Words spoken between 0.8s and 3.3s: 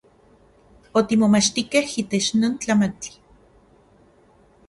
Otimomachtikej itech non tlamantli.